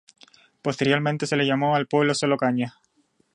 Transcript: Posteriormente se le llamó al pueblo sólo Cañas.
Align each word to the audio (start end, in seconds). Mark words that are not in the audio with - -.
Posteriormente 0.63 1.27
se 1.27 1.35
le 1.37 1.45
llamó 1.45 1.75
al 1.75 1.85
pueblo 1.85 2.15
sólo 2.15 2.35
Cañas. 2.35 2.73